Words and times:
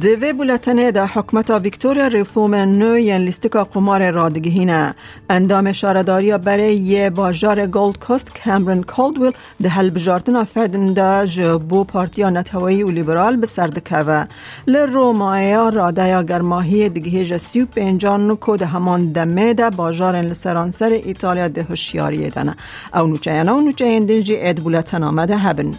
دوی 0.00 0.32
بولتنه 0.32 0.90
دا 0.90 1.06
حکمت 1.06 1.50
ویکتوریا 1.50 2.06
ریفوم 2.06 2.54
نو 2.54 2.98
ین 2.98 3.20
لیستکا 3.20 3.64
قمار 3.64 4.10
رادگهینه 4.10 4.94
اندام 5.30 5.72
شارداریا 5.72 6.38
برای 6.38 6.76
یه 6.76 7.10
باجار 7.10 7.66
گولد 7.66 7.98
کوست 7.98 8.32
کامرن 8.44 8.82
کالدویل 8.82 9.32
ده 9.62 9.68
هل 9.68 9.90
بجارتنا 9.90 10.44
فدن 10.44 10.92
دا 10.92 11.26
جبو 11.26 11.84
پارتیا 11.84 12.30
نتوایی 12.30 12.82
و 12.82 12.90
لیبرال 12.90 13.36
به 13.36 13.46
سردکوه 13.46 14.24
لرومایا 14.66 15.68
رادایا 15.68 16.22
گرماهی 16.22 16.88
دگهیج 16.88 17.36
سیو 17.36 17.66
پینجان 17.66 18.36
کو 18.36 18.56
ده 18.56 18.66
همان 18.66 19.12
دمه 19.12 19.54
دا 19.54 19.70
باجار 19.70 20.16
لسرانسر 20.16 20.90
ایتالیا 20.90 21.48
ده 21.48 21.62
هشیاری 21.62 22.30
دانه 22.30 22.56
او 22.94 23.06
نوچه 23.06 23.32
ینا 23.32 23.56
و 23.56 23.60
نوچه 23.60 24.00
دنجی 24.00 24.36
اید 24.36 24.62
بولتن 24.62 25.02
آمده 25.02 25.36
هبن. 25.36 25.74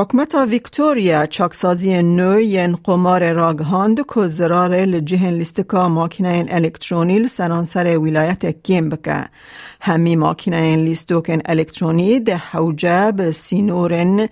حکمت 0.00 0.34
ویکتوریا 0.34 1.26
چاکسازی 1.26 2.02
نو 2.02 2.40
ین 2.40 2.76
قمار 2.84 3.32
راگهاند 3.32 3.98
که 4.14 4.28
زرار 4.28 4.74
لجهن 4.74 5.32
لیستکا 5.32 5.88
ماکینه 5.88 6.46
الکترونی 6.48 7.28
سرانسر 7.28 7.98
ولایت 7.98 8.62
کیم 8.62 8.88
بکه. 8.88 9.24
همی 9.80 10.16
ماکینه 10.16 10.76
لیستوکن 10.76 11.38
الکترونی 11.44 12.20
ده 12.20 12.36
حوجه 12.36 13.12
به 13.12 13.32
سینورن 13.32 14.28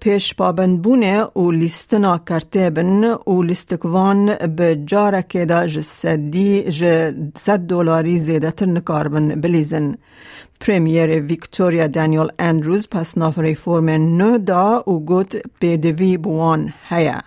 پیش 0.00 0.34
پابند 0.34 0.82
بونه 0.82 1.22
و 1.22 1.50
لیستنا 1.50 2.18
کرته 2.18 2.70
بن 2.70 3.04
و 3.04 3.42
لیستکوان 3.42 4.34
به 4.34 4.76
جارک 4.86 5.36
دا 5.36 5.66
جسدی 5.66 6.62
جسد 6.62 7.60
دولاری 7.66 8.18
زیده 8.18 8.50
تر 8.50 8.66
نکاربن 8.66 9.28
بلیزن. 9.28 9.94
پریمیر 10.59 11.21
ویکتوریا 11.21 11.87
دانیل 11.87 12.27
اندروز 12.39 12.87
پس 12.91 13.17
ناف 13.17 13.39
ریفورم 13.39 13.89
نو 13.89 14.37
دا 14.37 14.83
و 14.87 14.99
گوت 14.99 15.35
بدوی 15.61 16.17
بوان 16.17 16.73
هیا 16.89 17.21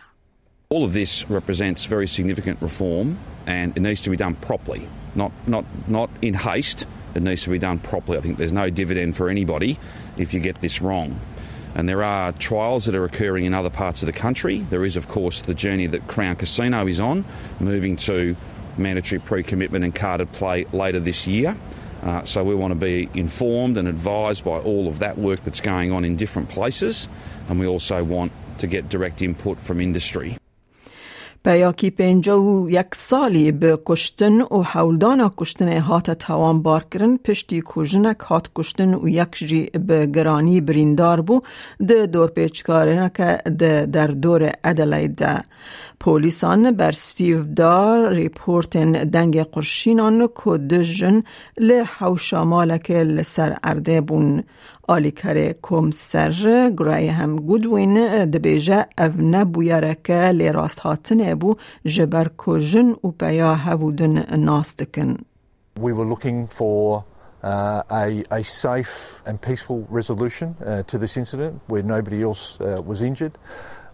All 0.69 0.84
of 0.84 0.92
this 0.92 1.31
represents 1.31 1.84
very 1.84 2.09
significant 2.09 2.59
reform 2.61 3.19
and 3.47 3.77
it 3.77 3.81
needs 3.81 4.03
to 4.03 4.11
be 4.11 4.17
done 4.17 4.34
properly, 4.34 4.89
not, 5.15 5.31
not, 5.47 5.65
not 5.87 6.11
in 6.20 6.34
haste. 6.34 6.87
It 7.15 7.23
needs 7.23 7.45
to 7.45 7.51
be 7.51 7.59
done 7.59 7.79
properly. 7.79 8.19
I 8.19 8.20
think 8.20 8.37
there's 8.37 8.53
no 8.53 8.69
dividend 8.69 9.17
for 9.17 9.29
anybody 9.29 9.79
if 10.17 10.34
you 10.34 10.41
get 10.41 10.61
this 10.61 10.83
wrong. 10.83 11.20
And 11.77 11.89
there 11.89 12.03
are 12.03 12.33
trials 12.33 12.87
that 12.87 12.95
are 12.95 13.05
occurring 13.05 13.45
in 13.45 13.55
other 13.55 13.70
parts 13.70 14.03
of 14.03 14.06
the 14.06 14.12
country. 14.12 14.67
There 14.70 14.84
is, 14.84 14.97
of 14.97 15.09
course, 15.09 15.42
the 15.42 15.55
journey 15.55 15.87
that 15.87 16.09
Crown 16.09 16.34
Casino 16.34 16.87
is 16.87 16.98
on, 16.98 17.25
moving 17.61 17.97
to 17.98 18.34
mandatory 18.77 19.20
pre 19.20 19.42
commitment 19.42 19.84
and 19.84 19.95
carded 19.95 20.33
play 20.33 20.65
later 20.73 20.98
this 20.98 21.27
year. 21.27 21.56
Uh, 22.02 22.24
so 22.24 22.44
we 22.44 22.56
want 22.56 22.72
to 22.72 22.76
be 22.76 23.10
informed 23.14 23.78
and 23.78 23.88
advised 23.88 24.44
by 24.44 24.58
all 24.60 24.88
of 24.88 25.00
that 25.00 25.18
work 25.18 25.44
that's 25.44 25.62
going 25.62 25.92
on 25.92 26.04
in 26.04 26.16
different 26.16 26.50
places, 26.50 27.08
and 27.48 27.60
we 27.60 27.68
also 27.68 28.04
want 28.04 28.32
to 28.58 28.68
get 28.68 28.90
direct 28.90 29.22
input 29.22 29.60
from 29.60 29.80
industry. 29.80 30.38
بیاکی 31.45 31.89
پینجا 31.89 32.42
و 32.42 32.70
یک 32.70 32.95
سالی 32.95 33.52
به 33.52 33.80
کشتن 33.86 34.42
و 34.42 34.64
هات 35.80 36.11
توان 36.11 36.61
بار 36.61 36.86
کرن 36.92 37.17
پشتی 37.17 37.64
کجنک 37.66 38.20
هات 38.20 38.50
کشتن 38.56 38.94
و 38.94 39.08
یک 39.08 39.36
جی 39.36 39.70
به 39.88 40.06
گرانی 40.06 40.61
بریندار 40.61 41.22
بو 41.22 41.42
ده 41.88 42.06
دور 42.06 42.30
پیچکارنه 42.30 43.11
که 43.14 43.38
ده 43.59 43.86
در 43.86 44.08
دور 44.08 44.52
ادلید 44.64 45.16
ده 45.16 45.43
پولیسان 45.99 46.71
بر 46.71 46.92
ستیو 46.92 47.43
دار 47.43 48.14
ریپورتن 48.14 48.92
دنگ 48.92 49.43
قرشینان 49.43 50.30
که 50.43 50.58
ده 50.58 50.83
جن 50.83 51.23
له 51.58 51.83
حوشامالک 51.83 52.92
لسر 52.92 53.58
ارده 53.64 54.02
بون 54.02 54.43
آلی 54.87 55.11
کره 55.11 55.55
کم 55.61 55.92
hebû 61.31 61.55
ku 62.37 62.59
jin 62.59 62.95
û 63.03 63.11
peya 63.14 63.55
hevûdin 63.55 64.25
nas 64.45 64.77
dikin. 64.77 65.17
We 65.80 65.93
were 65.93 66.05
looking 66.05 66.47
for 66.47 67.03
Uh, 67.43 67.81
a, 67.89 68.23
a, 68.30 68.43
safe 68.43 69.19
and 69.25 69.42
peaceful 69.42 69.87
resolution 69.89 70.55
uh, 70.64 70.83
to 70.83 70.99
this 70.99 71.17
incident 71.17 71.59
where 71.65 71.81
nobody 71.81 72.21
else 72.21 72.61
uh, 72.61 72.80
was 72.86 73.02
injured. 73.02 73.36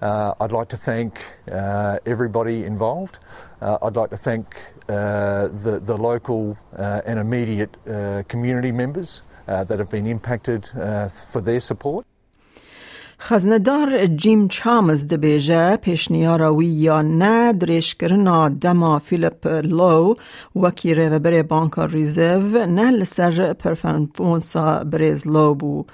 Uh, 0.01 0.33
I'd 0.41 0.51
like 0.51 0.67
to 0.69 0.77
thank 0.77 1.23
uh, 1.49 1.97
everybody 2.05 2.65
involved. 2.65 3.19
Uh, 3.61 3.77
I'd 3.81 3.95
like 3.95 4.09
to 4.09 4.17
thank 4.17 4.53
the, 4.87 5.81
the, 5.81 5.97
local 5.97 6.57
and 6.73 7.19
immediate 7.19 7.75
community 8.27 8.71
members 8.71 9.21
that 9.45 9.79
have 9.79 9.89
been 9.89 10.05
impacted 10.05 10.67
for 10.67 11.41
their 11.41 11.59
support. 11.59 12.05
خزندار 13.19 14.05
جیم 14.05 14.47
چامز 14.47 15.07
دبیجه 15.07 15.75
پیشنیارا 15.75 16.55
وی 16.55 16.65
یا 16.65 17.01
نه 17.01 17.53
دریش 17.53 17.95
کرنا 17.95 18.49
دما 18.49 18.99
فیلیپ 18.99 19.47
لو 19.47 20.15
وکی 20.55 20.95
ریوبر 20.95 21.43
بانکا 21.43 21.85
ریزیو 21.85 22.65
نه 22.65 22.91
لسر 22.91 23.53
پرفنفونسا 23.53 24.83
بریز 24.83 25.27
لو 25.27 25.53
بو. 25.53 25.85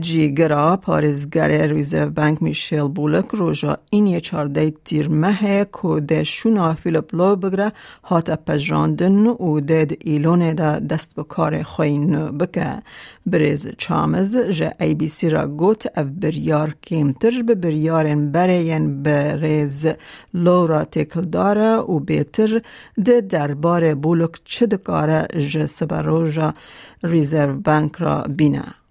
جی 0.00 0.34
گرا 0.34 0.76
پارزگر 0.76 1.66
ریزیو 1.66 2.10
بانک 2.10 2.42
میشیل 2.42 2.88
بولک 2.88 3.28
روژا 3.30 3.76
این 3.90 4.06
یه 4.06 4.20
چارده 4.20 4.70
تیر 4.84 5.08
مه 5.08 5.66
ده 6.06 6.24
شونا 6.24 6.74
فیلیپ 6.74 7.14
لو 7.14 7.36
بگره 7.36 7.72
هات 8.04 8.30
پجراندن 8.30 9.26
و 9.26 9.60
ده 9.60 9.96
ایلون 10.00 10.54
ده 10.54 10.80
دست 10.80 11.16
بکار 11.16 11.62
خوین 11.62 12.38
بکه. 12.38 12.82
بریز 13.26 13.68
چامز 13.78 14.36
جه 14.36 14.74
ای 14.80 14.94
بی 14.94 15.08
سی 15.08 15.30
را 15.30 15.46
گوت 15.46 15.86
اف 15.96 16.06
بریار 16.06 16.61
کمتر 16.70 17.42
به 17.42 17.54
بریارن 17.54 18.32
برین 18.32 19.02
بریز 19.02 19.86
لورا 20.34 20.84
تکل 20.84 21.20
داره 21.20 21.76
و 21.76 21.98
بیتر 21.98 22.62
ده 23.04 23.20
دربار 23.20 23.94
بولک 23.94 24.40
چه 24.44 24.66
دکاره 24.66 25.26
جه 25.50 25.66
سبروژا 25.66 26.54
ریزرو 27.02 27.60
بانک 27.60 27.96
را 27.96 28.22
بینه. 28.22 28.81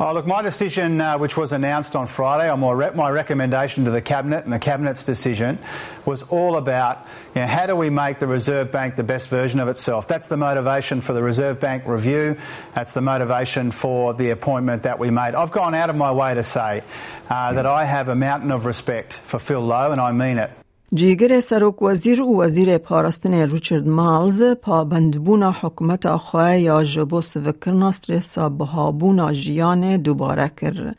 Oh, 0.00 0.14
look, 0.14 0.26
my 0.26 0.40
decision, 0.42 1.00
uh, 1.00 1.18
which 1.18 1.36
was 1.36 1.52
announced 1.52 1.94
on 1.94 2.06
Friday, 2.06 2.50
or 2.50 2.56
my, 2.56 2.72
re- 2.72 2.90
my 2.94 3.10
recommendation 3.10 3.84
to 3.84 3.90
the 3.90 4.00
Cabinet 4.00 4.42
and 4.44 4.52
the 4.52 4.58
Cabinet's 4.58 5.04
decision, 5.04 5.58
was 6.06 6.22
all 6.24 6.56
about 6.56 7.06
you 7.34 7.42
know, 7.42 7.46
how 7.46 7.66
do 7.66 7.76
we 7.76 7.90
make 7.90 8.18
the 8.18 8.26
Reserve 8.26 8.72
Bank 8.72 8.96
the 8.96 9.04
best 9.04 9.28
version 9.28 9.60
of 9.60 9.68
itself. 9.68 10.08
That's 10.08 10.28
the 10.28 10.36
motivation 10.36 11.02
for 11.02 11.12
the 11.12 11.22
Reserve 11.22 11.60
Bank 11.60 11.84
review. 11.86 12.36
That's 12.74 12.94
the 12.94 13.02
motivation 13.02 13.70
for 13.70 14.14
the 14.14 14.30
appointment 14.30 14.84
that 14.84 14.98
we 14.98 15.10
made. 15.10 15.34
I've 15.34 15.52
gone 15.52 15.74
out 15.74 15.90
of 15.90 15.96
my 15.96 16.10
way 16.10 16.34
to 16.34 16.42
say 16.42 16.82
uh, 17.28 17.52
that 17.52 17.66
I 17.66 17.84
have 17.84 18.08
a 18.08 18.16
mountain 18.16 18.50
of 18.50 18.64
respect 18.64 19.12
for 19.12 19.38
Phil 19.38 19.60
Lowe, 19.60 19.92
and 19.92 20.00
I 20.00 20.10
mean 20.12 20.38
it. 20.38 20.50
جیگر 20.94 21.40
سروک 21.40 21.82
وزیر 21.82 22.20
و 22.20 22.42
وزیر 22.42 22.78
پاراستن 22.78 23.34
ریچارد 23.34 23.88
مالز 23.88 24.42
پابندبونا 24.42 25.54
حکومت 25.60 26.16
خواه 26.16 26.58
یا 26.58 26.84
جبو 26.84 27.22
سوکرنا 27.22 27.92
سترسا 27.92 28.48
بهابونا 28.48 29.32
جیان 29.32 29.96
دوباره 29.96 30.50
کر. 30.56 30.94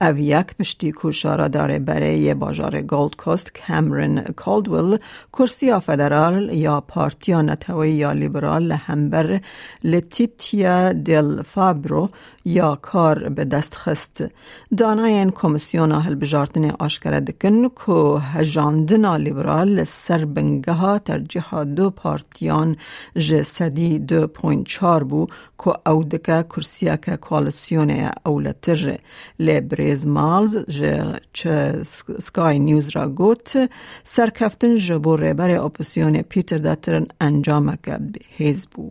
او 0.00 0.18
یک 0.18 0.46
پشتی 0.58 0.92
کوشارا 0.92 1.48
داره 1.48 1.78
برای 1.78 2.34
باجار 2.34 2.82
گولد 2.82 3.16
کوست 3.16 3.52
کامرن 3.54 4.20
کالدویل 4.20 4.98
کرسی 5.32 5.80
فدرال 5.80 6.50
یا 6.52 6.80
پارتیا 6.80 7.42
نتوی 7.42 7.90
یا 7.90 8.12
لیبرال 8.12 8.62
لهمبر 8.62 9.40
لتیتیا 9.84 10.92
دل 10.92 11.42
فابرو 11.42 12.08
یا 12.44 12.78
کار 12.82 13.28
به 13.28 13.44
دست 13.44 13.74
خست 13.74 14.24
داناین 14.76 15.32
هل 15.76 16.14
بجارتن 16.14 16.70
آشکره 16.70 17.20
دکن 17.20 17.68
که 17.68 18.20
هجاندنا 18.20 19.16
لیبرال 19.16 19.35
سر 19.84 20.24
بنگه 20.24 20.98
ترجیح 20.98 21.64
دو 21.64 21.90
پارتیان 21.90 22.76
جسدی 23.16 23.98
دو 23.98 24.26
پوینت 24.26 24.66
چار 24.66 25.04
بو 25.04 25.26
که 25.64 25.88
او 25.90 26.04
دکه 26.04 26.42
کرسیه 26.42 26.96
که 26.96 27.16
کوالسیون 27.16 28.10
اولتر 28.26 28.98
لیبریز 29.38 30.06
مالز 30.06 30.56
جه 30.56 31.20
چه 31.32 31.82
سکای 32.18 32.58
نیوز 32.58 32.88
را 32.88 33.08
گوت 33.08 33.70
سرکفتن 34.04 34.76
جبو 34.76 35.16
ریبر 35.16 35.50
اپوسیون 35.50 36.22
پیتر 36.22 36.58
داترن 36.58 37.06
انجام 37.20 37.76
که 37.76 37.98
حزبو 38.36 38.90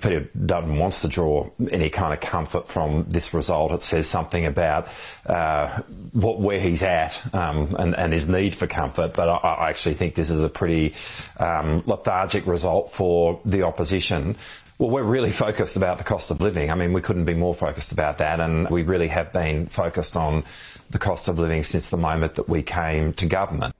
Peter 0.00 0.28
Dutton 0.44 0.76
wants 0.76 1.02
to 1.02 1.08
draw 1.08 1.48
any 1.70 1.88
kind 1.88 2.12
of 2.12 2.20
comfort 2.20 2.68
from 2.68 3.06
this 3.08 3.32
result. 3.32 3.72
It 3.72 3.82
says 3.82 4.06
something 4.06 4.44
about 4.44 4.88
uh, 5.24 5.80
what, 6.12 6.38
where 6.38 6.60
he's 6.60 6.82
at 6.82 7.22
um, 7.34 7.74
and, 7.78 7.96
and, 7.96 8.12
his 8.12 8.28
need 8.28 8.54
for 8.54 8.66
comfort. 8.66 9.14
But 9.14 9.28
I, 9.28 9.36
I 9.36 9.70
actually 9.70 9.94
think 9.94 10.14
this 10.14 10.30
is 10.30 10.42
a 10.42 10.50
pretty 10.50 10.94
um, 11.38 11.82
lethargic 11.86 12.46
result 12.46 12.92
for 12.92 13.40
the 13.46 13.62
opposition. 13.62 14.36
Well, 14.78 14.90
we're 14.90 15.02
really 15.02 15.30
focused 15.30 15.78
about 15.78 15.96
the 15.96 16.04
cost 16.04 16.30
of 16.30 16.42
living. 16.42 16.70
I 16.70 16.74
mean, 16.74 16.92
we 16.92 17.00
couldn't 17.00 17.24
be 17.24 17.34
more 17.34 17.54
focused 17.54 17.92
about 17.92 18.18
that, 18.18 18.40
and 18.40 18.68
we 18.68 18.82
really 18.82 19.08
have 19.08 19.32
been 19.32 19.66
focused 19.66 20.16
on 20.16 20.44
the 20.90 20.98
cost 20.98 21.28
of 21.28 21.38
living 21.38 21.62
since 21.62 21.88
the 21.88 21.96
moment 21.96 22.34
that 22.34 22.48
we 22.48 22.62
came 22.62 23.14
to 23.14 23.26
government. 23.26 23.74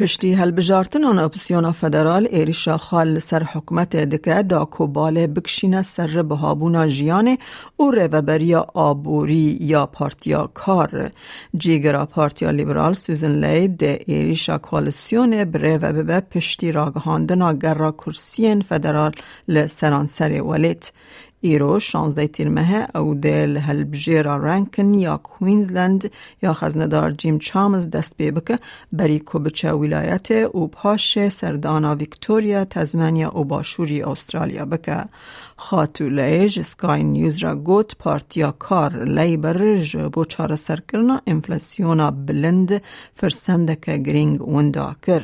پشتی 0.00 0.34
هلبجارتن 0.34 1.04
آن 1.04 1.18
اپسیون 1.18 1.72
فدرال 1.72 2.26
ایریشا 2.30 2.76
خال 2.76 3.18
سر 3.18 3.42
حکمت 3.42 3.96
دکه 3.96 4.42
دا 4.42 4.64
کوبال 4.64 5.26
بکشینه 5.26 5.82
سر 5.82 6.22
بهابونا 6.22 6.86
جیانه 6.88 7.38
و 7.78 7.90
ریوبریا 7.90 8.66
آبوری 8.74 9.58
یا 9.60 9.86
پارتیا 9.86 10.50
کار. 10.54 11.10
جیگرا 11.56 12.06
پارتیا 12.06 12.50
لیبرال 12.50 12.94
سوزن 12.94 13.44
لی 13.44 14.36
کوالسیون 14.62 15.44
بره 15.44 15.78
و 15.78 15.92
ببه 15.92 16.20
پشتی 16.20 16.72
راگهاندنا 16.72 17.52
گرا 17.52 17.92
کرسین 17.92 18.62
فدرال 18.62 19.12
لسرانسر 19.48 20.42
ولیت 20.42 20.92
ایرو 20.92 21.27
16 21.42 22.26
تیر 22.26 22.48
مه 22.48 22.88
او 22.94 23.14
دل 23.14 23.56
هلبجیرا 23.56 24.36
رانکن 24.36 24.94
یا 24.94 25.16
کوینزلند 25.16 26.10
یا 26.42 26.52
خزندار 26.52 27.10
جیم 27.10 27.38
چامز 27.38 27.90
دست 27.90 28.16
بی 28.16 28.30
بکه 28.30 28.56
بری 28.92 29.18
کوبچه 29.18 29.72
ولایت 29.72 30.30
او 30.30 30.68
پاش 30.68 31.28
سردانا 31.28 31.94
ویکتوریا 31.94 32.64
تزمانیا 32.64 33.38
و 33.38 33.44
باشوری 33.44 34.02
استرالیا 34.02 34.64
بکه 34.64 35.04
خاتو 35.56 36.08
لیج 36.08 36.60
سکای 36.60 37.02
نیوز 37.02 37.38
را 37.38 37.54
گوت 37.54 37.96
پارتیا 37.98 38.52
کار 38.58 39.04
لیبر 39.04 39.58
بو 40.12 40.24
چار 40.24 40.56
سرکرنا 40.56 41.20
انفلاسیونا 41.26 42.10
بلند 42.10 42.82
فرسندک 43.14 43.90
گرینگ 43.90 44.48
وندا 44.48 44.96
کر 45.06 45.22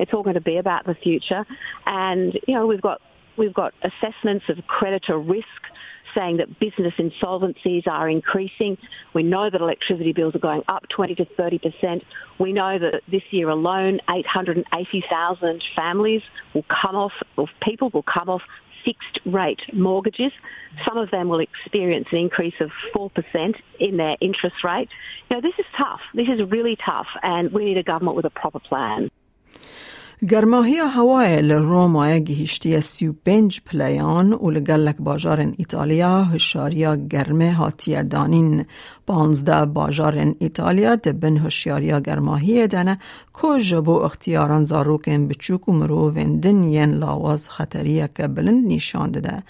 It's 0.00 0.12
all 0.12 0.24
going 0.24 0.34
to 0.34 0.40
be 0.40 0.56
about 0.56 0.86
the 0.86 0.94
future. 0.94 1.46
And 1.86 2.34
you 2.48 2.54
know 2.54 2.66
we've 2.66 2.80
got 2.80 3.00
We've 3.36 3.54
got 3.54 3.74
assessments 3.82 4.46
of 4.48 4.66
creditor 4.66 5.18
risk 5.18 5.46
saying 6.14 6.36
that 6.36 6.58
business 6.60 6.94
insolvencies 6.98 7.86
are 7.86 8.08
increasing. 8.08 8.78
We 9.14 9.22
know 9.24 9.50
that 9.50 9.60
electricity 9.60 10.12
bills 10.12 10.34
are 10.34 10.40
going 10.40 10.62
up 10.68 10.88
20 10.88 11.16
to 11.16 11.24
30 11.24 11.58
percent. 11.58 12.04
We 12.38 12.52
know 12.52 12.78
that 12.78 13.02
this 13.08 13.22
year 13.30 13.48
alone, 13.48 14.00
880,000 14.08 15.64
families 15.74 16.22
will 16.54 16.64
come 16.64 16.94
off, 16.94 17.12
or 17.36 17.48
people 17.60 17.90
will 17.90 18.04
come 18.04 18.28
off 18.28 18.42
fixed 18.84 19.18
rate 19.24 19.60
mortgages. 19.72 20.32
Some 20.86 20.98
of 20.98 21.10
them 21.10 21.28
will 21.28 21.40
experience 21.40 22.08
an 22.12 22.18
increase 22.18 22.54
of 22.60 22.70
4% 22.94 23.54
in 23.80 23.96
their 23.96 24.16
interest 24.20 24.62
rate. 24.62 24.90
You 25.30 25.36
know, 25.36 25.40
this 25.40 25.58
is 25.58 25.64
tough. 25.76 26.00
This 26.12 26.28
is 26.28 26.42
really 26.50 26.76
tough, 26.84 27.06
and 27.22 27.50
we 27.50 27.64
need 27.64 27.78
a 27.78 27.82
government 27.82 28.16
with 28.16 28.26
a 28.26 28.30
proper 28.30 28.60
plan. 28.60 29.10
گرماهی 30.22 30.76
هوای 30.76 31.42
لروما 31.42 32.18
گهشتی 32.18 32.80
سی 32.80 33.08
و 33.08 33.14
پنج 33.26 33.60
پلیان 33.66 34.32
و 34.32 34.50
لگلک 34.50 34.96
باجار 34.98 35.52
ایتالیا 35.56 36.24
هشاریا 36.24 36.96
گرمه 36.96 37.52
هاتی 37.52 38.02
دانین. 38.02 38.64
پانزده 39.06 39.64
باجار 39.64 40.34
ایتالیا 40.38 40.96
دبن 40.96 41.36
هشیاریا 41.36 42.00
گرماهی 42.00 42.66
دنه. 42.66 42.98
که 43.40 43.60
جبو 43.60 43.92
اختیاران 43.92 44.62
زاروکن 44.62 45.28
بچوک 45.28 45.68
و 45.68 45.72
مرووین 45.72 46.40
ین 46.44 46.94
لاواز 46.94 47.48
خطریه 47.48 48.08
که 48.16 48.26
بلند 48.28 48.72
نشان 48.72 49.10
ده 49.10 49.42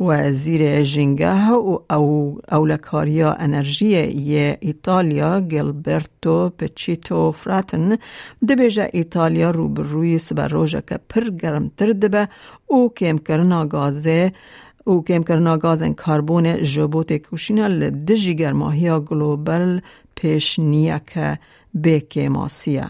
و 0.00 0.32
زیر 0.32 0.82
جنگه 0.82 1.50
و 1.50 1.78
او 1.90 2.38
اولکاریا 2.52 3.32
انرژی 3.32 3.86
ی 4.06 4.56
ایتالیا 4.60 5.40
گلبرتو 5.40 6.50
پچیتو 6.58 7.32
فراتن. 7.32 7.98
دبیجه 8.48 8.90
ایتالیا 8.92 9.50
رو 10.03 10.03
روی 10.03 10.19
سبروژه 10.19 10.83
که 10.89 10.99
پر 11.09 11.29
گرمتر 11.29 11.93
دبه 11.93 12.27
او 12.67 12.93
کم 12.93 13.17
کرنا 13.17 13.65
گازه 13.65 14.33
او 14.85 15.03
کم 15.03 15.23
کرنا 15.23 15.57
گازن 15.57 15.93
کربون 15.93 16.63
جبوت 16.63 17.17
کوشینا 17.17 17.67
لدجی 17.67 18.35
گرماهی 18.35 18.99
گلوبل 18.99 19.79
پیش 20.15 20.59
نیه 20.59 21.01
که 21.07 21.39
به 21.73 22.29
ماسیه 22.29 22.89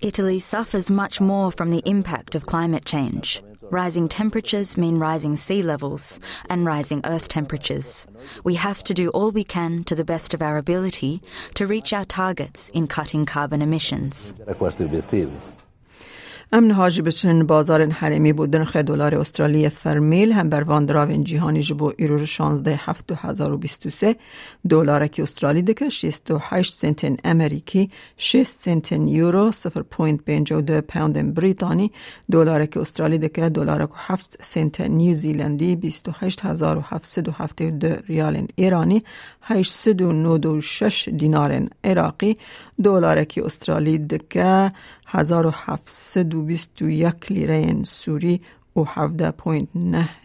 Italy 0.00 0.40
suffers 0.40 0.90
much 0.90 1.20
more 1.20 1.50
from 1.50 1.70
the 1.70 1.82
impact 1.84 2.34
of 2.34 2.46
climate 2.52 2.86
change. 2.86 3.42
Rising 3.70 4.08
temperatures 4.08 4.76
mean 4.76 4.98
rising 4.98 5.36
sea 5.36 5.62
levels 5.62 6.20
and 6.48 6.66
rising 6.66 7.00
earth 7.04 7.28
temperatures. 7.28 8.06
We 8.44 8.56
have 8.56 8.82
to 8.84 8.92
do 8.92 9.08
all 9.10 9.30
we 9.30 9.44
can 9.44 9.84
to 9.84 9.94
the 9.94 10.04
best 10.04 10.34
of 10.34 10.42
our 10.42 10.58
ability 10.58 11.22
to 11.54 11.66
reach 11.66 11.92
our 11.92 12.04
targets 12.04 12.68
in 12.70 12.86
cutting 12.86 13.24
carbon 13.24 13.62
emissions. 13.62 14.34
امن 16.51 16.71
هاجی 16.71 17.01
بچن 17.01 17.43
بازار 17.43 17.89
حرمی 17.89 18.33
بود. 18.33 18.55
نرخ 18.55 18.75
دلار 18.75 19.15
استرالی 19.15 19.69
فرمیل 19.69 20.31
هم 20.31 20.49
بر 20.49 20.63
واندراوین 20.63 21.23
جهانی 21.23 21.61
جبو 21.61 21.93
ایرو 21.97 22.25
16 22.25 22.79
هفت 22.83 23.13
سه 23.89 24.15
دلار 24.69 25.07
که 25.07 25.23
استرالی 25.23 25.61
دکه 25.61 25.89
68 25.89 26.73
سنت 26.73 27.19
امریکی 27.23 27.89
6 28.17 28.47
سنت 28.47 28.91
یورو 28.91 29.51
0.52 29.51 30.71
پوند 30.71 31.33
بریتانی 31.33 31.91
دلار 32.31 32.65
که 32.65 32.79
استرالی 32.79 33.17
دکه 33.17 33.49
دلار 33.49 33.87
که 33.87 33.93
7 33.95 34.37
سنت 34.41 34.81
نیوزیلندی 34.81 35.75
28772 35.75 37.95
ریال 38.07 38.47
ایرانی 38.55 39.03
896 39.41 41.09
دینار 41.17 41.67
عراقی 41.83 42.37
دلار 42.83 43.23
که 43.23 43.45
استرالی 43.45 43.97
دکه 43.97 44.71
1721 45.07 47.31
لیره 47.31 47.83
سوری 47.83 48.41
و 48.75 48.85
17.9 48.85 48.87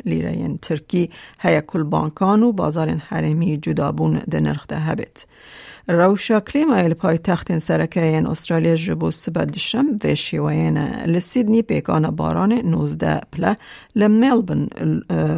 لیره 0.04 0.58
ترکی 0.62 1.10
هیا 1.38 1.60
کل 1.60 1.82
بانکان 1.82 2.42
و 2.42 2.52
بازار 2.52 2.88
حرمی 2.88 3.56
جدابون 3.56 4.22
ده 4.30 4.40
نرخ 4.40 4.66
ده 4.66 4.76
هبت. 4.76 5.26
روشا 5.88 6.40
کلیما 6.40 6.74
ایل 6.74 6.94
پای 6.94 7.18
تخت 7.18 7.58
سرکه 7.58 8.02
این 8.02 8.26
استرالیا 8.26 8.74
جبو 8.74 9.10
سبدشم 9.10 9.86
و 10.04 10.14
شیوین 10.14 10.78
لسیدنی 11.06 11.62
پیکان 11.62 12.10
باران 12.10 12.52
19 12.52 13.20
پله 13.32 13.56
لملبن 13.96 14.68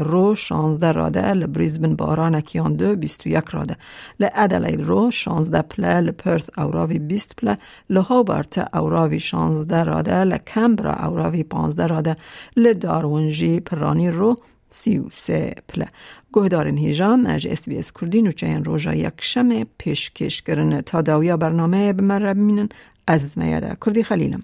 رو 0.00 0.34
16 0.34 0.92
راده 0.92 1.32
لبریزبن 1.32 1.96
باران 1.96 2.40
کیان 2.40 2.74
دو 2.76 2.96
21 2.96 3.44
راده. 3.50 3.76
لعدلیل 4.20 4.84
رو 4.84 5.10
16 5.10 5.62
پله 5.62 6.00
لپرث 6.00 6.50
اوراوی 6.58 6.98
20 6.98 7.36
پله 7.36 7.56
لهوبرت 7.90 8.74
اوراوی 8.74 9.20
16 9.20 9.84
راده 9.84 10.24
لکمبرا 10.24 10.92
اوراوی 10.92 11.44
15 11.44 11.86
راده 11.86 12.16
لدارونجی 12.56 13.60
پرانی 13.60 14.10
رو 14.10 14.36
سی 14.74 14.98
و 14.98 15.04
سه 15.10 15.54
پله 15.68 15.88
گهدارن 16.32 16.76
هیجان 16.76 17.26
اج 17.26 17.46
اس 17.50 17.68
بی 17.68 17.78
اس 17.78 17.92
کردی 17.92 18.22
نوچه 18.22 18.46
این 18.46 18.64
روژا 18.64 18.94
یک 18.94 19.18
شم 19.20 19.64
پیشکش 19.78 20.42
کرن 20.42 20.80
تا 20.80 21.02
داویا 21.02 21.36
برنامه 21.36 21.92
بمره 21.92 22.34
بمینن 22.34 22.68
از 23.06 23.38
میاده 23.38 23.76
کردی 23.86 24.02
خلیلم. 24.02 24.42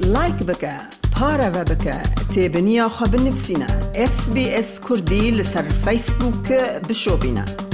لایک 0.00 0.34
بکه 0.34 0.98
پارە 1.18 1.48
بکە 1.70 1.96
تێبنییا 2.32 2.86
خە 2.96 3.06
بنفسینە 3.12 3.70
SسBS 4.12 4.70
کوردی 4.86 5.24
لەسەر 5.38 5.66
فیسبووکە 5.84 6.62
بشۆبینە. 6.88 7.67